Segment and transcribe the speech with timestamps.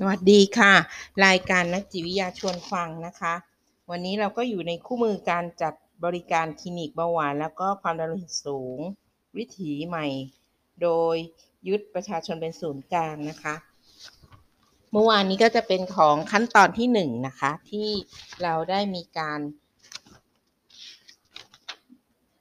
[0.00, 0.74] สวัสดีค่ะ
[1.26, 3.34] รายการนักจิตวิทยาชวนฟังนะคะ
[3.90, 5.74] วันนี้เราก็อยู่ในคู่มือการจัด
[6.04, 8.78] บริการคลินิกเบาหวาน แล้วก็ความดันโลหิตสูง
[9.36, 10.06] วิถีใหม่
[10.82, 11.16] โดย
[11.68, 13.54] ยึดประชาชนเป็นศูนย์กลางนะคะ
[14.92, 17.88] เมื่อวานนี้ก็จะเป็นของขั้นตอนที่หนึ่งนะคะ ที่
[18.42, 19.40] เราได้มีการ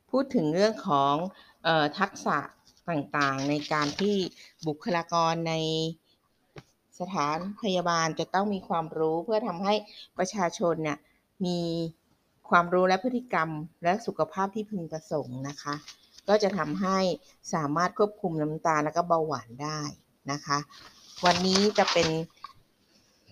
[0.09, 1.15] พูดถึงเรื่องของ
[1.67, 2.37] ออทักษะ
[2.89, 4.15] ต่างๆ ในการที่
[4.67, 5.55] บุคลากรใน
[6.99, 9.73] สถานพยาบาลจะต้องมีความรู้เพื่อทำให้
[10.17, 10.97] ประชาชนเนี่ย
[11.45, 11.59] มี
[12.49, 13.49] ความรู้และพฤติกรรม
[13.83, 15.75] และสุขภาพที่พึงประสงค์นะคะ
[16.27, 16.97] ก็จะทำให้
[17.53, 19.81] สามารถควบคุมน้ำตาลและก็เบาหวานได้
[20.31, 20.57] นะคะ
[21.25, 22.07] วันนี้จะเป็น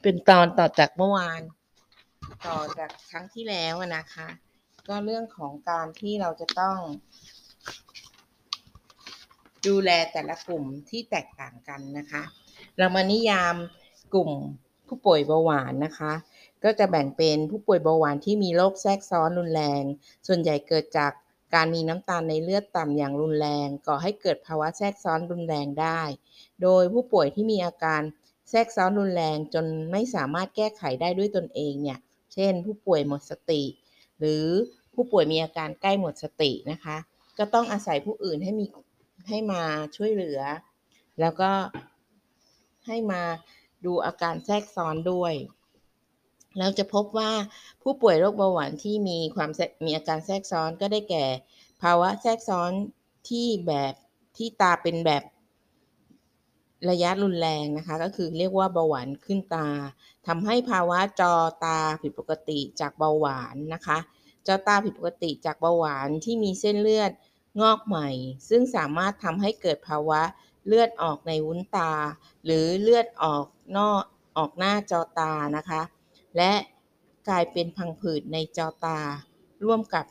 [0.01, 1.41] เป็นตอนต่อจากเมื่อวาน
[2.47, 4.27] ต่อจากครั้งที่แล้วนะคะ
[4.87, 6.77] ก็เรื่องของการที่เราจะต้อง
[9.67, 12.23] ดูแลแต่ละกลุ่มที่แตกต่างกันนะคะ
[12.77, 13.55] เรามานิยาม
[14.13, 14.29] กลุ่ม
[14.87, 16.13] ผู้ป่วยเบาหวานนะคะ
[16.63, 19.83] ก็จะแบ่งเป็นผู้ป่วยเบาหวานที่มีโรคแทรกซ้อนรุนแรง
[20.27, 21.11] ส่วนใหญ่เกิดจาก
[21.53, 26.01] การมีน้ำตาลในเลือดต่ำอย่างรุนแรง ก่อให้เกิดภาวะแทรกซ้อนรุนแรงได้
[26.61, 28.01] โดยผู้ป่วยที่มีอาการ
[28.49, 31.99] แทรกซ้อนรุนแรงจนไม่สามารถแก้ไขได้ด้วยตนเองเนี่ย
[32.33, 33.63] เช่น ผู้ป่วยหมดสติ
[34.19, 34.45] หรือ
[34.93, 36.97] ผู้ป่วยมีอาการใกล้หมดสตินะคะ
[37.37, 38.65] ก็ต้องอาศัยผู้อื่นให้มี
[39.29, 39.63] ให้มา
[39.95, 40.39] ช่วยเหลือ
[41.19, 41.49] แล้วก็
[42.87, 43.23] ให้มา
[43.85, 45.33] ดูอาการแทรกซ้อนด้วย
[46.59, 47.31] เราจะพบว่า
[47.81, 49.49] ผู้ป่วยโรคเบาหวานที่มีความ
[49.85, 51.25] มีอาการแทรกซ้อนก็ได้แก่
[51.81, 52.71] ภาวะแทรกซ้อน
[53.29, 53.93] ที่แบบ
[54.37, 55.23] ที่ตาเป็นแบบ
[56.89, 59.67] ระยะรุนแรงนะคะ ก็คือเรียกว่าเบาหวานขึ้นตา
[60.27, 61.33] ทำให้ภาวะจอ
[61.65, 63.97] ตาผิดปกติจากเบาหวานนะคะ
[64.47, 67.11] จอตาผิดปกติจากเบาหวานที่มีเส้นเลือด
[67.61, 68.09] งอกใหม่
[68.49, 70.21] ซึ่งสามารถทำให้เกิดภาวะ
[70.67, 71.91] เลือดออกในวุ้นตา
[72.45, 73.45] หรือเลือดออก
[73.77, 74.03] นอก
[74.37, 75.81] ออกหน้าจอตานะคะ
[76.37, 76.51] และ
[77.27, 78.99] กลายเป็นพังผืดในจอตา
[79.63, 80.05] ร่วมกับ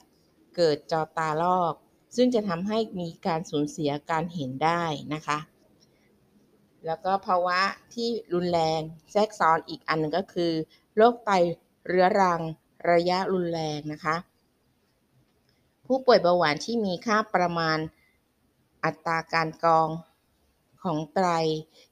[0.57, 1.75] เกิดจอตาลอก
[2.17, 4.83] ซึ่งจะทำให้มีการสูญเสียการเห็นได้
[5.15, 5.39] นะคะ
[6.87, 7.61] แล้วก็ภาวะ
[7.95, 8.81] ที่รุนแรง
[9.13, 10.53] แทรกซ้อนอีกอันนึงก็คือ
[10.97, 11.31] โรคไต
[11.87, 12.41] เรื้อรัง
[12.91, 14.17] ระยะรุนแรงนะคะ
[15.87, 17.79] ผู้ป่วยเบาหวานที่มีค่าประมาณ
[18.85, 19.89] อัตราการกอง
[20.85, 21.29] ของไตร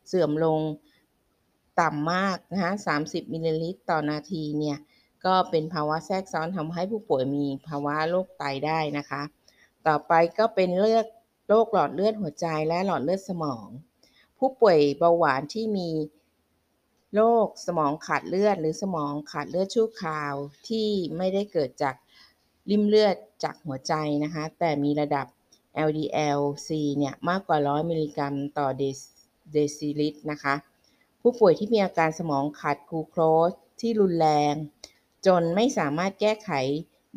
[0.06, 0.60] เสื่อมลง
[1.80, 4.78] ต่ำมากนะคะ30 มิลลิลิตรต่อนาทีเนี่ย
[5.24, 9.22] ก็เป็นภาวะแทรกซ้อนทำให้ผู้ป่วยมีภาวะโรคไตได้นะคะ
[9.86, 11.06] ต่อไปก็เป็นเลือด
[11.48, 13.68] โรคหลอดเลือดหัวใจและหลอดเลือดสมอง
[14.38, 15.90] ผู้ป่วยเบาหวานที่มี
[17.14, 20.34] โรคสมองขาดเลือด หรือสมองขาดเลือดชั่วคราว
[20.68, 21.94] ที่ไม่ได้เกิดจาก
[22.70, 25.26] ลิ่มเลือดจากหัวใจนะคะ แต่มีระดับ
[25.88, 30.54] LDL-C เนี่ยมากกว่า 100 มิลลิกรัมต่อเดซิลิตรนะคะ
[31.20, 33.16] ผู้ป่วยที่มีอาการสมองขาดกลูโค
[33.48, 33.50] ส
[33.80, 34.54] ที่รุนแรง
[35.26, 36.50] จนไม่สามารถแก้ไข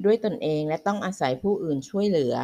[0.05, 2.35] ด้วยตนเองและต้องอาศัยผู้อื่นช่วยเหลือ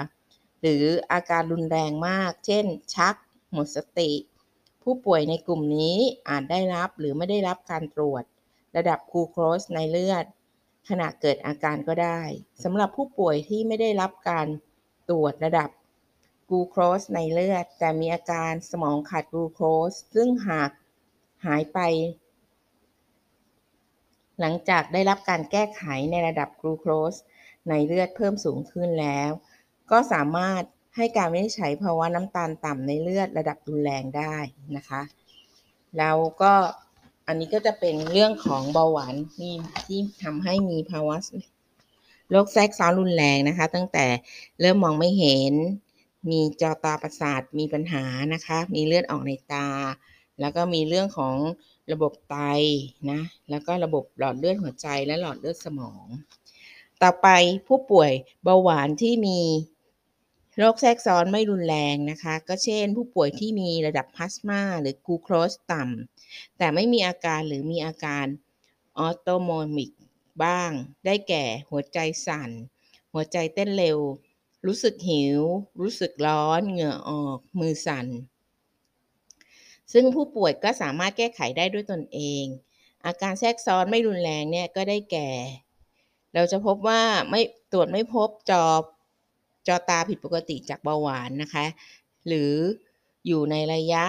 [0.62, 2.66] หรืออาการรุนแรงมาก เช่น
[2.96, 3.16] ชัก
[3.52, 4.12] หมดสติ
[4.84, 5.98] ผู้ป่วยในกลุ่มนี้
[6.30, 8.24] อาจได้รับหรือไม่ได้รับการตรวจ
[8.78, 10.26] ระดับกลูโคสในเลือด
[10.90, 12.22] ขณะเกิดอาการก็ได้
[12.64, 14.48] สำหรับผู้ป่วยที่ไม่ได้รับการ
[15.10, 15.70] ตรวจระดับ
[16.50, 20.70] กลูโคสในเลือด แต่มีอาการสมองขาดกลูโคสซึ่งหาก
[21.46, 21.80] หายไป
[24.40, 27.14] หลังจากได้รับการแก้ไขในระดับกลูโคส
[27.70, 29.30] ในเลือดเพิ่มสูงขึ้นแล้ว
[29.92, 30.64] ก็สามารถ
[30.96, 34.36] ให้การวินิจฉัยภาวะน้ำตาลต่ำในเลือดระดับรุนแรงได้
[34.78, 35.02] นะคะ
[35.98, 36.54] แล้วก็
[37.28, 39.52] อันนี้ก็จะเป็นเรื่องของเบาหวานมี
[39.86, 41.18] ที่ทำให้มีภาวะ
[42.32, 44.06] โรคแทรกซ้อนรุนแรงนะคะ ตั้งแต่
[44.62, 45.54] เริ่มมองไม่เห็น
[46.30, 48.04] มีจอตาประสาทมีปัญหา
[48.34, 49.68] นะคะ มีเลือดออกในตา
[50.40, 51.38] แล้วก็มีเรื่องของ
[51.92, 52.38] ระบบไต
[53.12, 56.06] นะ แล้วก็ระบบหลอดเลือดหัวใจและหลอดเลือดสมอง
[57.02, 57.28] ต่อไป
[57.68, 58.12] ผู้ป่วย
[58.44, 59.40] เบาหวานที่มี
[60.58, 68.26] โรคแทรกซ้อนไม่รุนแรงนะคะ ก็เช่น ผู้ป่วยที่มีระดับพลาสมาหรือกลูโคสต่ำแต่ไม่มีอาการหรือมีอาการ
[68.98, 69.92] autonomic
[70.44, 70.72] บ้าง
[71.06, 72.50] ได้แก่หัวใจสั่น
[73.14, 74.00] หัวใจเต้นเร็ว
[74.66, 75.42] รู้สึกหิว
[75.82, 78.08] รู้สึกร้อน เหงื่อออก มือสั่น
[79.94, 82.44] ซึ่งผู้ป่วยก็สามารถแก้ไขได้ด้วยตนเอง
[83.06, 85.30] อาการแทรกซ้อนไม่รุนแรงเนี่ยก็ได้แก่
[86.34, 87.42] เราจะพบว่าไม่
[87.72, 88.66] ตรวจไม่พบจอ
[89.68, 91.66] จอตาผิดปกติจากเบาหวานนะคะ
[92.28, 92.54] หรือ
[93.28, 94.04] อยู่ในระยะ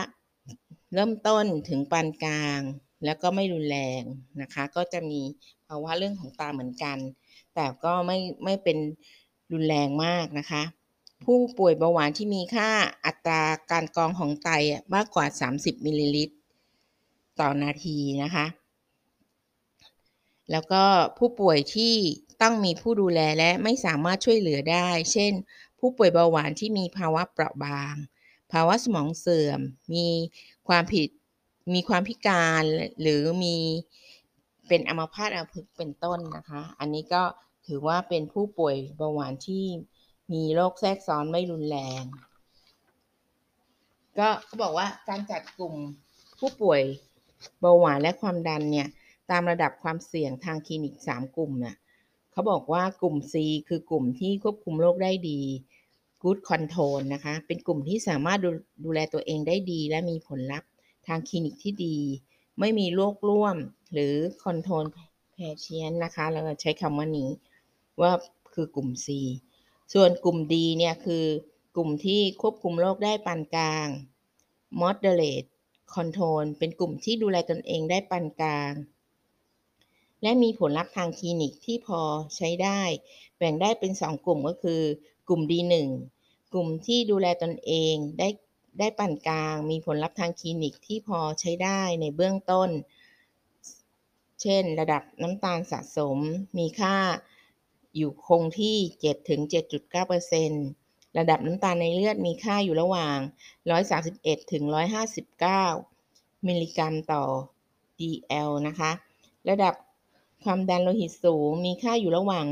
[0.94, 2.60] เริ่มต้นถึงปานกลาง
[3.04, 4.02] แล้วก็ไม่รุนแรง
[4.40, 5.20] นะคะ ก็จะมี
[5.66, 6.98] ภาวะเรื่องของตาเหมือนกัน
[7.54, 8.78] แต่ก็ไม่ไม่เป็น
[9.52, 10.62] รุนแรงมากนะคะ
[11.24, 12.70] ผู้ป่วยเบาหวานที่มีค่า
[13.06, 14.50] อัตราการกรองของไต
[14.94, 15.26] มากกว่า
[15.56, 16.34] 30 มิลลิลิตร
[17.40, 18.46] ต่อนาทีนะคะ
[20.50, 20.82] แล้วก็
[21.18, 21.94] ผู้ป่วยที่
[22.42, 25.32] ต้องมีผู้ดูแลและไม่สามารถช่วยเหลือได้ เช่น
[25.78, 27.94] ผู้ป่วยเบาหวานที่มีภาวะเปราะบาง
[28.52, 29.60] ภาวะสมองเสื่อม
[29.94, 30.06] มี
[30.68, 31.08] ความผิด
[31.74, 32.62] มีความพิการ
[33.00, 33.56] หรือมี
[34.68, 37.22] เป็นอัมพาตอัมพฤกษ์เป็นต้นนะคะ อันนี้ก็
[37.66, 39.64] ถือว่าเป็นผู้ป่วยเบาหวานที่
[40.32, 42.02] มีโรคแทรกซ้อนไม่รุนแรง
[44.18, 45.74] ก็เขาบอกว่าการจัดกลุ่ม
[46.38, 46.82] ผู้ป่วย
[47.60, 48.88] เบาหวานและความดันเนี่ย
[49.30, 51.76] ตามระดับความเสี่ยงทางคลินิก 3 กลุ่มน่ะ
[52.32, 53.34] เขาบอกว่ากลุ่ม C
[53.68, 55.40] คือกลุ่มที่ควบคุมโรคได้ดี
[56.22, 58.50] Good Control นะคะ เป็นกลุ่มที่สามารถดู
[58.84, 60.70] ดูแลตัวเองได้ดี และมีผลลัพธ์
[61.06, 61.96] ทางคลินิกที่ดี
[62.60, 63.56] ไม่มีโรคร่วม
[63.92, 64.14] หรือ
[64.44, 64.84] Control
[65.36, 67.30] Patient นะคะ เราใช้คำว่านี้
[68.00, 68.12] ว่า
[68.54, 69.08] คือกลุ่ม C
[69.92, 71.24] ส่วนกลุ่ม D เนี่ยคือ
[71.76, 73.86] กลุ่มที่ควบคุมโรคได้ปานกลาง
[74.80, 75.48] Moderate
[75.94, 78.72] Control เป็นกลุ่มที่ดูแลตนเองได้ปานกลาง
[80.22, 82.00] และมีผลลัพธ์ทางคลินิกที่พอ
[82.36, 82.80] ใช้ได้
[83.38, 84.82] แบ่งได้เป็น 2 กลุ่มก็คือ
[85.28, 85.74] กลุ่ม D1
[86.52, 88.28] กลุ่มที่ดูแลตนเองได้
[88.78, 92.70] ได้ปานกลาง มีผลลัพธ์ทางคลินิกที่พอใช้ได้ในเบื้องต้น
[94.42, 96.18] เช่น ระดับน้ำตาลสะสม
[96.58, 96.96] มีค่า
[97.96, 98.76] อยู่คงที่
[100.56, 103.18] 7-7.9%ระดับน้ำตาลในเลือดมีค่าอยู่ระหว่าง
[103.84, 104.64] 131ถึง
[105.56, 107.24] 159 มิลลิกรัมต่อ
[107.98, 108.90] dl นะคะ
[109.48, 109.74] ระดับ
[110.44, 112.44] ความดันโลหิตสูงมีค่าอยู่ระหว่าง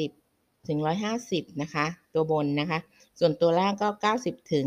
[0.00, 0.78] 140 ถึง
[1.20, 2.78] 150 นะคะ ตัวบนนะคะ
[3.18, 3.88] ส่วนตัวล่างก็
[4.20, 4.66] 90 ถึง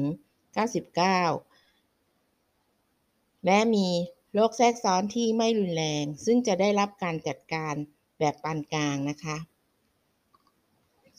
[1.68, 3.88] 99 และมี
[4.34, 7.74] โรคแทรกซ้อนที่ไม่รุนแรง ซึ่งจะได้รับการจัดการ
[8.20, 9.38] แบบปานกลางนะคะ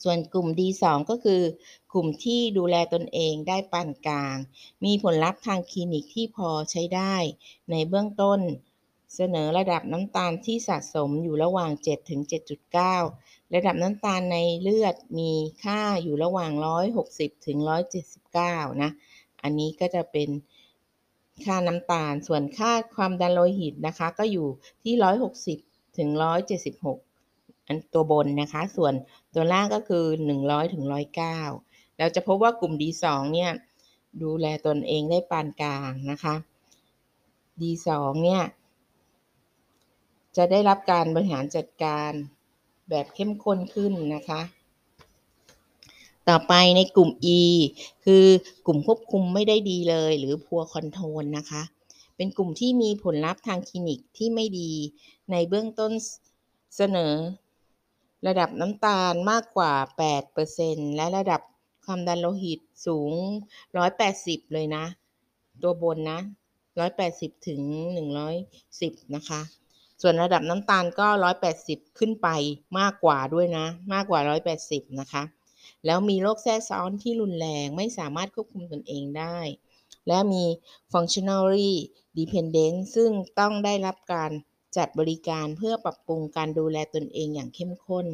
[0.03, 1.41] ส่วนกลุ่ม D2 ก็คือ
[1.93, 4.35] กลุ่มที่ดูแลตนเองได้ปานกลาง
[4.85, 7.15] มีผลลัพธ์ทางคลินิกที่พอใช้ได้
[7.71, 8.39] ในเบื้องต้น
[9.15, 12.21] เสนอระดับน้ำตาลที่สะสมอยู่ระหว่าง 7 ถึง
[12.87, 15.31] 7.9 ระดับน้ำตาลในเลือดมี
[15.63, 16.51] ค่าอยู่ระหว่าง
[16.99, 17.57] 160 ถึง
[18.19, 18.91] 179 นะ
[19.43, 20.29] อันนี้ก็จะเป็น
[21.45, 24.47] ค่าน้ำตาล ส่วนค่าความดันโลหิตนะคะ ก็อยู่
[24.83, 24.93] ที่
[25.45, 26.09] 160 ถึง
[26.63, 27.12] 176
[27.67, 28.93] อันตัวบนนะคะ ส่วน
[29.33, 30.05] ตัวล่างก็คือ
[30.39, 30.83] 100ถึง
[31.41, 33.51] 109 เราจะพบว่ากลุ่ม D2 เนี่ย
[34.23, 36.35] ดูแลตนเองได้ปานกลางนะคะ
[37.61, 37.89] D2
[38.23, 38.43] เนี่ย
[40.37, 42.11] จะได้รับการบริหารจัดการ
[42.89, 44.41] แบบเข้มข้นขึ้นนะคะ
[46.29, 47.39] ต่อไปในกลุ่ม E
[48.05, 48.25] คือ
[48.65, 51.61] กลุ่มควบคุมไม่ได้ดีเลย หรือพัวคอนโทรลนะคะ
[52.15, 54.71] เป็นกลุ่มที่มีผลลัพธ์ทางคลินิกที่ไม่ดี
[55.31, 55.91] ในเบื้องต้น
[56.77, 57.13] เสนอ
[58.27, 59.73] ระดับน้ำตาลมากกว่า
[60.35, 61.41] 8%และระดับ
[61.85, 63.13] ความดันโลหิตสูง
[63.83, 64.85] 180 เลยนะ
[65.61, 66.19] ตัวบนนะ
[66.83, 67.61] 180 ถึง
[68.39, 69.41] 110 นะคะ
[70.01, 71.07] ส่วนระดับน้ำตาลก็
[71.53, 72.27] 180 ขึ้นไป
[72.79, 74.19] มากกว่าด้วยนะ มากกว่า
[74.61, 75.23] 180 นะคะ
[75.85, 79.37] แล้วมีโรคแทรกซ้อนที่รุนแรงไม่สามารถควบคุมตนเองได้
[80.07, 80.43] และมี
[80.93, 81.73] functionally
[82.17, 83.09] dependent ซึ่ง
[83.39, 84.31] ต้องได้รับการ
[84.77, 88.05] จัดบริการเพื่อปรับปรุงการดูแลตนเองอย่างเข้มข้น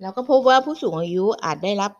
[0.00, 1.92] แล้วก็พบว่าผู้สูงอายุอาจได้รับ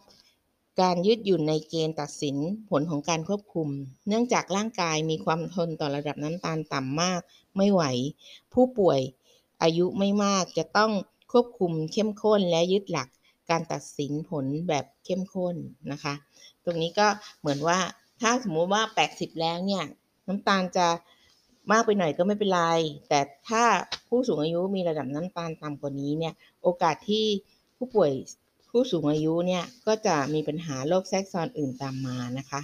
[0.82, 2.36] การยืดหยุ่นในเกณฑ์ตัดสิน
[2.70, 3.69] ผลของการควบคุม
[4.08, 7.20] เนื่องจากร่างกายมีความทนต่อระดับน้ำตาลต่ำมาก
[7.56, 7.82] ไม่ไหว
[8.52, 9.00] ผู้ป่วย
[9.62, 10.92] อายุไม่มากจะต้อง
[11.32, 13.08] ควบคุมเข้มข้นและยึดหลัก
[13.50, 15.54] การตัดสินผลแบบเข้มข้น
[15.92, 16.14] นะคะ
[16.64, 17.06] ตรงนี้ก็
[17.40, 17.78] เหมือนว่า
[18.20, 18.82] ถ้าสมมุติว่า
[19.12, 19.85] 80 แล้วเนี่ย
[20.26, 20.87] น้ำตาลจะ
[21.71, 22.62] มากไปหน่อยก็ไม่เป็นไร
[23.09, 23.64] แต่ถ้า
[24.09, 27.26] ผู้สูงอายุมีระดับน้ำตาลต่ำกว่านี้เนี่ย โอกาสที่
[27.76, 28.12] ผู้ป่วย
[28.71, 32.61] ผู้สูงอายุเนี่ยก็จะมีปัญหาโรคแทรกซ้อนอื่นตามมานะคะ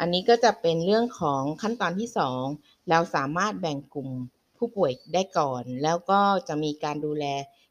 [0.00, 2.08] อันนี้ก็จะเป็นเรื่องของขั้นตอนที่
[2.48, 4.08] 2 เราสามารถแบ่งกลุ่ม
[4.56, 7.24] ผู้ป่วยได้ก่อน แล้วก็จะมีการดูแล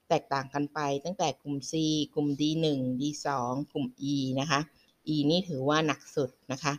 [0.09, 1.73] แตกต่างกันไป ตั้งแต่กลุ่ม C
[2.13, 2.65] กลุ่ม D1
[3.01, 3.27] D2
[3.71, 4.59] กลุ่ม E นะคะ
[5.13, 6.73] E นี่ถือว่าหนักสุดนะคะ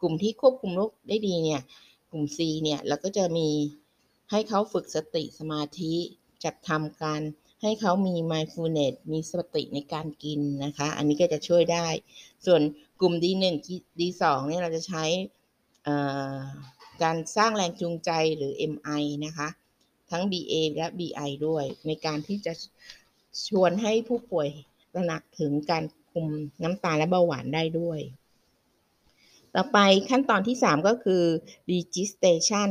[0.00, 1.60] กลุ่มที่ควบคุมโรคได้ดีเนี่ย
[2.10, 3.48] กลุ่ม C เนี่ยเราก็จะมี
[4.30, 5.92] ให้เขาฝึกสติสมาธิ
[6.44, 7.20] จัดทำการ
[7.62, 11.86] ให้เขามี mindfulness มีสติในการกินนะคะ อันนี้ก็จะช่วยได้
[12.46, 12.62] ส่วน
[13.00, 13.44] กลุ่ม D1
[13.98, 15.04] D2 เนี่ยเราจะใช้
[17.02, 19.48] การสร้างแรงจูงใจหรือ MI นะคะ
[20.10, 22.52] ทั้ง DA และ BI ด้วย ในการที่จะ
[23.48, 24.48] ชวนให้ผู้ป่วย
[24.94, 26.26] ตระหนักถึงการคุม
[26.62, 28.00] น้ำตาลและเบาหวานได้ด้วย
[29.60, 31.22] ต่อไปขั้นตอนที่ 3 ก็คือ
[31.72, 32.70] registration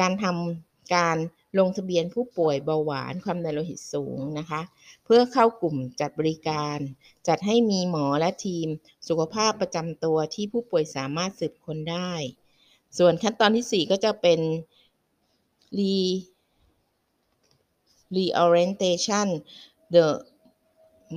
[0.00, 1.16] การทำการ
[1.58, 4.60] ลงทะเบียนผู้ป่วยเบาหวานความดันโลหิตสูงนะคะ
[5.04, 6.78] เพื่อเข้ากลุ่มจัดบริการ
[7.28, 8.66] จัดให้มีหมอและทีม
[9.08, 12.12] สุขภาพประจำตัวที่ผู้ป่วยสามารถสืบค้นได้
[12.98, 14.40] ส่วนขั้นตอนที่ 4 ก็จะเป็น
[15.78, 15.96] re
[18.16, 19.28] reorientation
[19.94, 20.06] the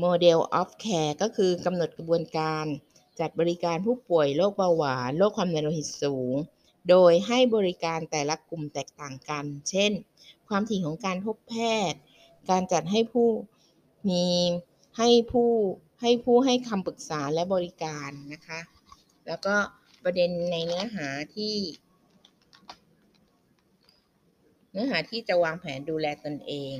[0.04, 2.68] model of care ก็คือกำหนดกระบวนการ
[3.20, 6.36] จัดบริการผู้ป่วยโรคเบาหวานโรคความดันโลหิตสูง
[6.90, 9.92] โดยให้บริการแต่ละกลุ่มแตกต่างกัน เช่น
[10.48, 11.56] ความถี่ของการพบแพ
[11.92, 12.00] ทย์
[12.50, 13.28] การจัดให้ผู้
[14.10, 14.26] มี
[14.98, 15.50] ให้ผู้
[16.02, 18.60] ให้ผู้ให้คำปรึกษาและบริการนะคะ
[19.28, 19.56] แล้วก็
[20.04, 21.56] ประเด็นในเนื้อหาที่
[24.72, 26.76] เนื้อหาที่จะวางแผนดูแลตนเอง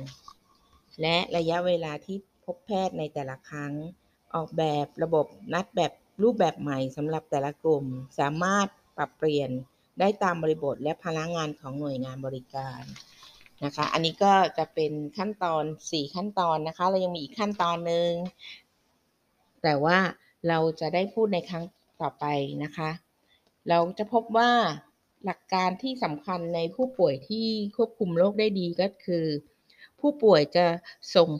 [1.00, 3.72] และระยะเวลาที่พบแพทย์ในแต่ละครั้ง
[4.34, 7.84] ออกแบบระบบนัดแบบ รูปแบบใหม่สำหรับแต่ละกลุ่ม
[8.18, 8.66] สามารถ
[8.96, 9.50] ปรับเปลี่ยน
[10.00, 12.82] ได้ตามบริบทและพลังงานของหน่วยงานบริการ
[13.64, 18.10] นะคะ อันนี้ก็จะเป็นขั้นตอน 4 ขั้นตอนนะคะ เรายังมีอีกขั้นตอนหนึ่ง
[19.62, 19.98] แต่ว่า
[20.48, 21.64] เราจะได้พูดในครั้ง
[22.00, 22.24] ต่อไป
[22.64, 22.90] นะคะ
[23.68, 24.50] เราจะพบว่า
[25.24, 29.26] หลักการที่สำคัญในผู้ป่วยที่ควบคุมโรคได้ดีก็คือ
[30.00, 30.66] ผู้ป่วยจะ
[31.14, 31.30] ส่ง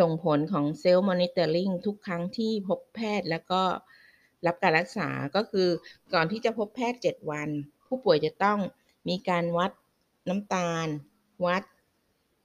[0.04, 3.62] ่งผลของเซลล์มอนิเตอร์ลิงทุกครั้งที่พบแพทย์แล้วก็
[4.46, 5.68] รับการรักษาก็คือ
[6.14, 7.48] ก่อนที่จะพบแพทย์ 7 วัน
[7.86, 8.58] ผู้ป่วยจะต้อง
[9.08, 9.72] มีการวัด
[10.28, 10.86] น้ำตาล
[11.46, 11.62] วัด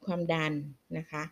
[0.06, 0.54] ความดัน
[0.98, 1.24] นะคะ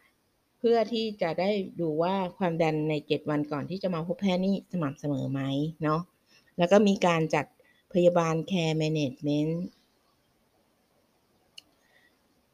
[0.60, 5.42] เพื่อที่จะได้ดูว่าความดันใน 7 วันก่อนที่จะมาพบแพทย์นี่สม่ำเสมอไหม
[5.84, 6.02] เนาะ
[6.58, 7.46] แล้วก็มีการจัด
[7.94, 9.54] พยาบาล care management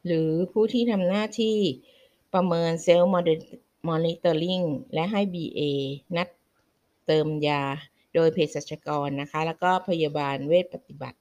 [0.06, 1.56] หรือผู้ที่ทำหน้าที่
[2.34, 3.16] ประเมินเซลล์ม
[3.94, 4.60] อนิเตอร์ลิง
[4.94, 5.60] และให้ BA
[6.16, 6.28] นัด
[7.06, 7.62] เติมยา
[8.14, 11.18] โดยเภสัชกรนะคะ แล้วก็พยาบาลเวชปฏิบัติ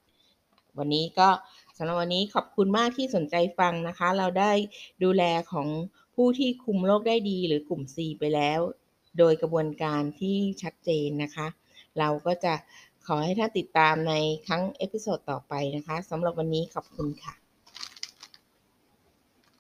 [0.78, 1.30] วันนี้ก็
[1.78, 4.52] สำหรับวันนี้ขอบคุณมากที่สนใจฟังนะคะ เราได้
[5.04, 5.68] ดูแลของ
[6.16, 8.60] ผู้ที่คุมโรคได้ดีหรือกลุ่ม C ไปแล้ว
[9.18, 11.48] โดยกระบวนการที่ชัดเจนนะคะ
[12.00, 12.54] เราก็จะ
[13.06, 14.14] ขอให้ท่านติดตามใน
[14.48, 17.39] ครั้ง episode ต่อไปนะคะสำหรับวันนี้ขอบคุณค่ะ